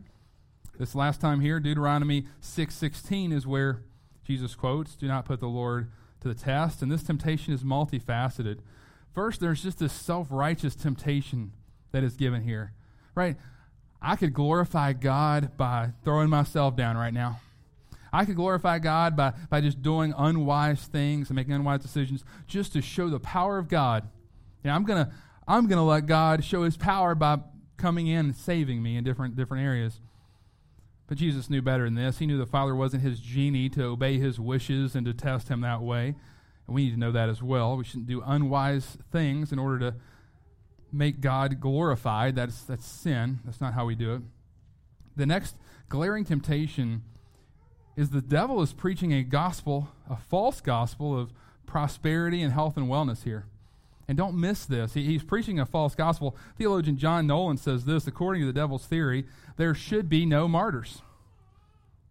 [0.78, 3.84] this last time here, Deuteronomy 6.16 is where
[4.24, 6.82] Jesus quotes, Do not put the Lord to the test.
[6.82, 8.60] And this temptation is multifaceted.
[9.14, 11.52] First, there's just this self righteous temptation
[11.92, 12.74] that is given here,
[13.16, 13.36] right?
[14.02, 17.42] I could glorify God by throwing myself down right now.
[18.12, 22.74] I could glorify God by, by just doing unwise things and making unwise decisions just
[22.74, 24.10] to show the power of God.
[24.63, 25.12] Know, I'm going to
[25.50, 27.39] I'm gonna let God show his power by
[27.76, 30.00] coming in and saving me in different, different areas.
[31.08, 32.19] But Jesus knew better than this.
[32.19, 35.62] He knew the Father wasn't his genie to obey his wishes and to test him
[35.62, 36.13] that way.
[36.67, 37.76] And we need to know that as well.
[37.78, 39.95] We shouldn't do unwise things in order to
[40.91, 42.36] make God glorified.
[42.36, 43.39] That's, that's sin.
[43.43, 44.22] That's not how we do it.
[45.15, 45.56] The next
[45.88, 47.02] glaring temptation
[48.00, 51.34] is the devil is preaching a gospel, a false gospel of
[51.66, 53.46] prosperity and health and wellness here.
[54.08, 54.94] And don't miss this.
[54.94, 56.38] He, he's preaching a false gospel.
[56.58, 59.26] Theologian John Nolland says this according to the devil's theory,
[59.58, 61.02] there should be no martyrs.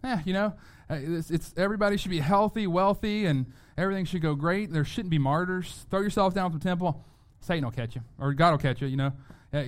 [0.05, 0.53] Eh, you know,
[0.91, 3.47] uh, it's, it's, everybody should be healthy, wealthy, and
[3.79, 4.71] everything should go great.
[4.71, 5.87] There shouldn't be martyrs.
[5.91, 7.03] Throw yourself down from the temple.
[7.41, 9.13] Satan will catch you, or God will catch you, you know.
[9.55, 9.63] Uh,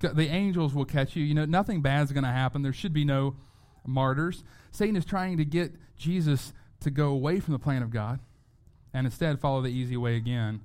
[0.00, 1.22] the angels will catch you.
[1.22, 2.62] You know, nothing bad's going to happen.
[2.62, 3.36] There should be no
[3.88, 4.44] martyrs.
[4.70, 8.20] Satan is trying to get Jesus to go away from the plan of God
[8.92, 10.60] and instead follow the easy way again.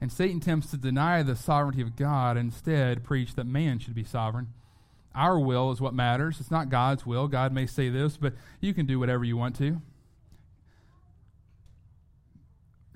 [0.00, 3.94] And Satan attempts to deny the sovereignty of God and instead preach that man should
[3.94, 4.48] be sovereign.
[5.14, 6.40] Our will is what matters.
[6.40, 7.28] It's not God's will.
[7.28, 9.80] God may say this, but you can do whatever you want to.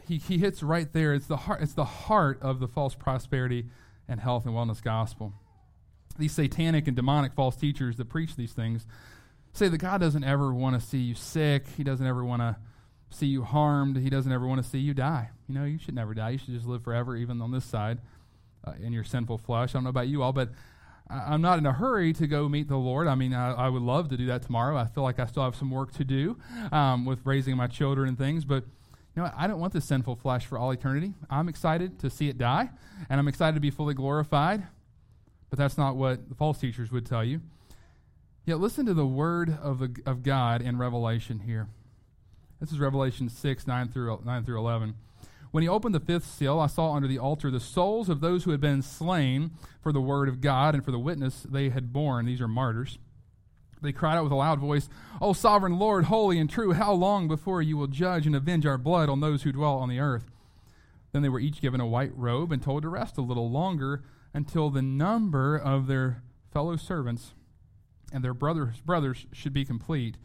[0.06, 1.14] He, he hits right there.
[1.14, 3.66] It's the, heart, it's the heart of the false prosperity
[4.08, 5.32] and health and wellness gospel.
[6.18, 8.86] These satanic and demonic false teachers that preach these things
[9.56, 11.66] say that God doesn't ever want to see you sick.
[11.76, 12.56] He doesn't ever want to
[13.10, 13.96] see you harmed.
[13.96, 15.30] He doesn't ever want to see you die.
[15.48, 16.30] You know, you should never die.
[16.30, 17.98] You should just live forever, even on this side
[18.64, 19.70] uh, in your sinful flesh.
[19.70, 20.50] I don't know about you all, but
[21.08, 23.06] I, am not in a hurry to go meet the Lord.
[23.06, 24.76] I mean, I, I, would love to do that tomorrow.
[24.76, 26.36] I feel like I still have some work to do
[26.72, 28.64] um, with raising my children and things, but
[29.14, 31.14] you know, I don't want this sinful flesh for all eternity.
[31.30, 32.68] I'm excited to see it die,
[33.08, 34.66] and I'm excited to be fully glorified,
[35.48, 37.40] but that's not what the false teachers would tell you.
[38.46, 41.66] Yet listen to the word of, the, of God in Revelation here.
[42.60, 44.94] This is Revelation 6, 9 through, 9 through 11.
[45.50, 48.44] When he opened the fifth seal, I saw under the altar the souls of those
[48.44, 49.50] who had been slain
[49.82, 52.24] for the word of God and for the witness they had borne.
[52.24, 53.00] These are martyrs.
[53.82, 54.88] They cried out with a loud voice,
[55.20, 58.78] O sovereign Lord, holy and true, how long before you will judge and avenge our
[58.78, 60.30] blood on those who dwell on the earth?
[61.10, 64.04] Then they were each given a white robe and told to rest a little longer
[64.32, 67.32] until the number of their fellow servants
[68.16, 70.16] and their brothers, brothers should be complete,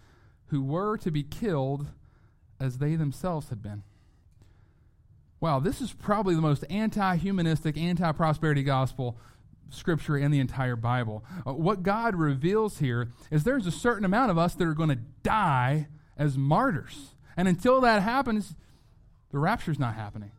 [0.45, 1.87] who were to be killed
[2.57, 3.83] as they themselves had been.
[5.41, 9.17] Wow, this is probably the most anti humanistic, anti prosperity gospel
[9.71, 11.25] scripture in the entire Bible.
[11.45, 14.87] Uh, what God reveals here is there's a certain amount of us that are going
[14.87, 17.15] to die as martyrs.
[17.35, 18.55] And until that happens,
[19.31, 20.31] the rapture's not happening.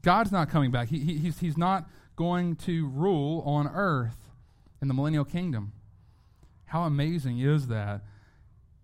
[0.00, 0.88] God's not coming back.
[0.88, 1.86] He, he, he's, he's not
[2.16, 4.16] going to rule on earth
[4.80, 5.73] in the millennial kingdom.
[6.74, 8.00] How amazing is that?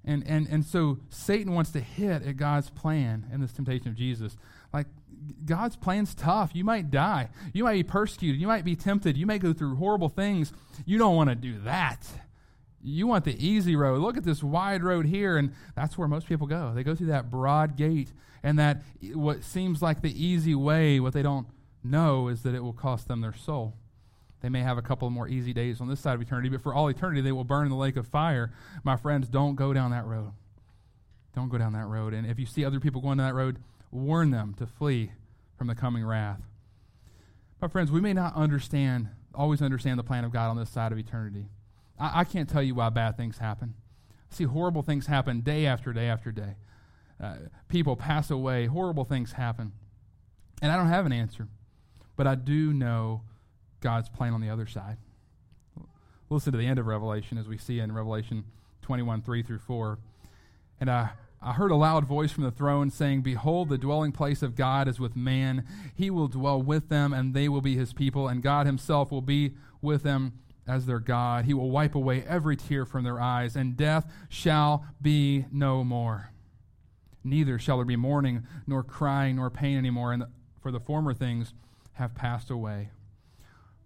[0.05, 3.97] And, and, and so Satan wants to hit at God's plan in this temptation of
[3.97, 4.37] Jesus.
[4.73, 4.87] Like,
[5.45, 6.53] God's plan's tough.
[6.55, 7.31] You might die.
[7.53, 8.41] You might be persecuted.
[8.41, 9.17] You might be tempted.
[9.17, 10.53] You may go through horrible things.
[10.87, 12.07] You don't want to do that.
[12.81, 14.01] You want the easy road.
[14.01, 16.71] Look at this wide road here, and that's where most people go.
[16.73, 18.13] They go through that broad gate,
[18.45, 18.85] and that
[19.15, 21.49] what seems like the easy way, what they don't
[21.83, 23.75] know is that it will cost them their soul.
[24.41, 26.75] They may have a couple more easy days on this side of eternity, but for
[26.75, 28.53] all eternity, they will burn in the lake of fire.
[28.85, 30.33] My friends, don't go down that road.
[31.35, 32.15] Don't go down that road.
[32.15, 33.59] And if you see other people going down that road,
[33.91, 35.13] warn them to flee
[35.57, 36.41] from the coming wrath.
[37.61, 40.93] My friends, we may not understand, always understand the plan of God on this side
[40.93, 41.47] of eternity.
[41.99, 43.75] I, I can't tell you why bad things happen.
[44.31, 46.55] I see horrible things happen day after day after day.
[47.23, 47.37] Uh,
[47.69, 49.73] people pass away, horrible things happen.
[50.63, 51.49] And I don't have an answer,
[52.17, 53.23] but I do know
[53.81, 54.97] God's plan on the other side.
[56.29, 58.45] Listen to the end of Revelation as we see in Revelation
[58.83, 59.99] 21 3 through 4.
[60.79, 61.11] And I,
[61.43, 64.87] I heard a loud voice from the throne saying, Behold, the dwelling place of God
[64.87, 65.65] is with man.
[65.95, 69.23] He will dwell with them, and they will be his people, and God himself will
[69.23, 70.35] be with them
[70.69, 71.47] as their God.
[71.47, 76.31] He will wipe away every tear from their eyes, and death shall be no more.
[77.25, 80.25] Neither shall there be mourning, nor crying, nor pain anymore, and
[80.63, 81.55] for the former things
[81.95, 82.91] have passed away.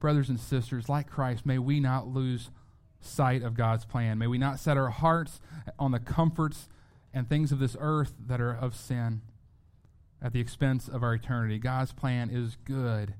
[0.05, 2.50] Brothers and sisters, like Christ, may we not lose
[3.00, 4.18] sight of God's plan.
[4.18, 5.40] May we not set our hearts
[5.78, 6.68] on the comforts
[7.14, 9.22] and things of this earth that are of sin
[10.20, 11.59] at the expense of our eternity.
[11.59, 13.14] God's plan is good.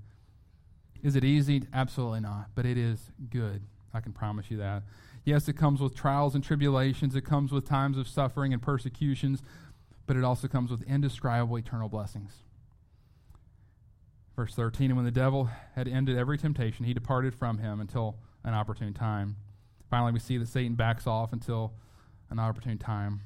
[1.03, 1.62] Is it easy?
[1.72, 2.51] Absolutely not.
[2.55, 3.62] But it is good.
[3.95, 4.82] I can promise you that.
[5.24, 9.43] Yes, it comes with trials and tribulations, it comes with times of suffering and persecutions,
[10.07, 12.45] but it also comes with indescribable eternal blessings.
[14.37, 18.16] Verse 13 And when the devil had ended every temptation, he departed from him until
[18.43, 19.37] an opportune time.
[19.91, 21.72] Finally, we see that Satan backs off until
[22.30, 23.20] an opportune time.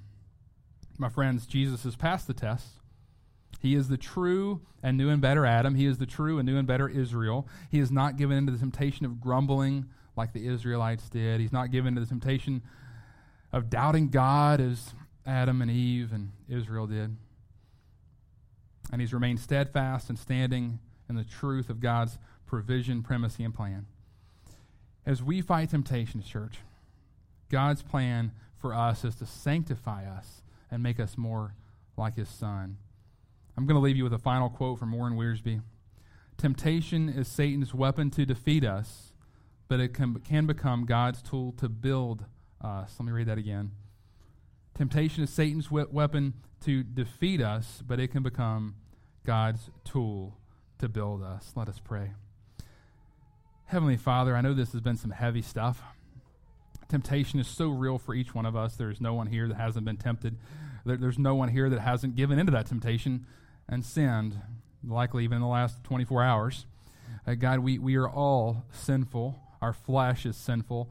[0.99, 2.81] My friends, Jesus has passed the test.
[3.61, 5.75] He is the true and new and better Adam.
[5.75, 7.49] He is the true and new and better Israel.
[7.71, 9.87] He is not given into the temptation of grumbling
[10.17, 11.41] like the Israelites did.
[11.41, 12.63] He's not given to the temptation
[13.53, 14.95] of doubting God as
[15.27, 17.17] Adam and Eve and Israel did.
[18.93, 20.79] And he's remained steadfast and standing
[21.09, 23.87] in the truth of God's provision, primacy, and plan.
[25.07, 26.59] As we fight temptations, church,
[27.49, 31.55] God's plan for us is to sanctify us and make us more
[31.97, 32.77] like his son.
[33.57, 35.63] I'm going to leave you with a final quote from Warren Wiersbe.
[36.37, 39.13] Temptation is Satan's weapon to defeat us,
[39.67, 42.25] but it can, can become God's tool to build
[42.61, 42.95] us.
[42.99, 43.73] Let me read that again.
[44.75, 48.77] Temptation is Satan's we- weapon to defeat us, but it can become
[49.25, 50.38] God's tool
[50.79, 51.53] to build us.
[51.55, 52.13] Let us pray.
[53.67, 55.83] Heavenly Father, I know this has been some heavy stuff.
[56.89, 58.75] Temptation is so real for each one of us.
[58.77, 60.37] There's no one here that hasn't been tempted.
[60.87, 63.27] There, there's no one here that hasn't given into that temptation
[63.69, 64.41] and sinned,
[64.83, 66.65] likely even in the last 24 hours.
[67.27, 69.39] Uh, God, we, we are all sinful.
[69.61, 70.91] Our flesh is sinful.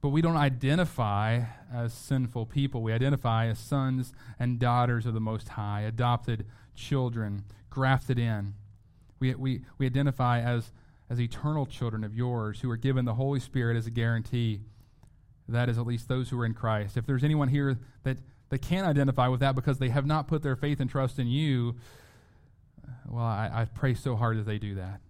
[0.00, 1.42] But we don't identify
[1.72, 2.82] as sinful people.
[2.82, 8.54] We identify as sons and daughters of the Most High, adopted children, grafted in.
[9.20, 10.72] We, we, we identify as,
[11.10, 14.60] as eternal children of yours who are given the Holy Spirit as a guarantee.
[15.48, 16.96] That is at least those who are in Christ.
[16.96, 18.18] If there's anyone here that,
[18.50, 21.26] that can't identify with that because they have not put their faith and trust in
[21.26, 21.76] you,
[23.08, 25.00] well, I, I pray so hard that they do that.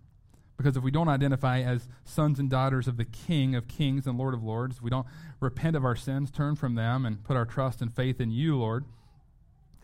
[0.57, 4.19] Because if we don't identify as sons and daughters of the King of kings and
[4.19, 5.07] Lord of lords, we don't
[5.39, 8.59] repent of our sins, turn from them, and put our trust and faith in you,
[8.59, 8.85] Lord,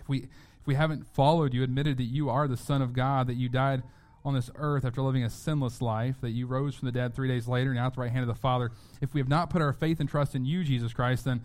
[0.00, 3.26] if we, if we haven't followed you, admitted that you are the Son of God,
[3.28, 3.82] that you died
[4.24, 7.28] on this earth after living a sinless life, that you rose from the dead three
[7.28, 8.70] days later, now at the right hand of the Father.
[9.00, 11.42] If we have not put our faith and trust in you, Jesus Christ, then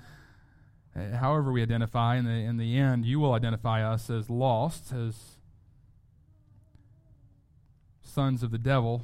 [0.96, 4.94] uh, however we identify, in the, in the end, you will identify us as lost,
[4.94, 5.16] as
[8.02, 9.04] sons of the devil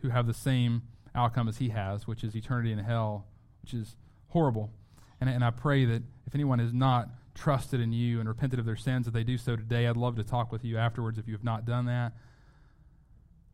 [0.00, 0.82] who have the same
[1.14, 3.26] outcome as he has, which is eternity in hell,
[3.60, 3.94] which is
[4.28, 4.70] horrible.
[5.20, 8.64] And, and I pray that if anyone has not trusted in you and repented of
[8.64, 9.86] their sins, that they do so today.
[9.86, 12.12] I'd love to talk with you afterwards if you have not done that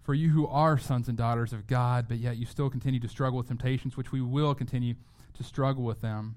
[0.09, 3.09] for you who are sons and daughters of God, but yet you still continue to
[3.09, 4.95] struggle with temptations, which we will continue
[5.35, 6.35] to struggle with them.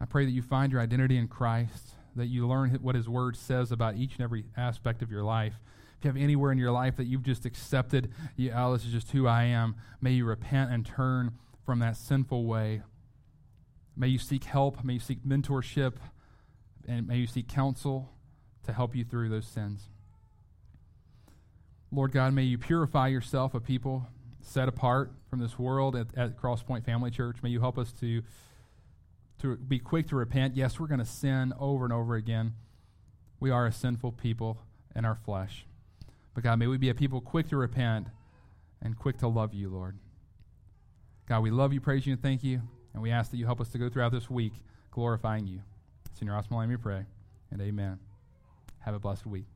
[0.00, 3.36] I pray that you find your identity in Christ, that you learn what His Word
[3.36, 5.52] says about each and every aspect of your life.
[5.98, 8.92] If you have anywhere in your life that you've just accepted, you, oh, this is
[8.92, 11.32] just who I am, may you repent and turn
[11.66, 12.80] from that sinful way.
[13.94, 15.96] May you seek help, may you seek mentorship,
[16.88, 18.12] and may you seek counsel
[18.62, 19.90] to help you through those sins.
[21.92, 24.06] Lord God, may you purify yourself a people
[24.40, 27.36] set apart from this world at, at Crosspoint Family Church.
[27.42, 28.22] May you help us to,
[29.40, 30.56] to be quick to repent.
[30.56, 32.54] Yes, we're going to sin over and over again.
[33.38, 34.58] We are a sinful people
[34.94, 35.66] in our flesh.
[36.34, 38.08] But God, may we be a people quick to repent
[38.82, 39.98] and quick to love you, Lord.
[41.28, 42.62] God, we love you, praise you, and thank you.
[42.94, 44.52] And we ask that you help us to go throughout this week
[44.90, 45.60] glorifying you.
[46.10, 47.04] It's in your awesome name we pray.
[47.50, 47.98] And amen.
[48.80, 49.55] Have a blessed week.